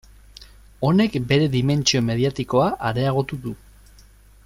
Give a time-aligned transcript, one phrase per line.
[0.87, 3.55] Honek bere dimentsio mediatikoa areagotu du.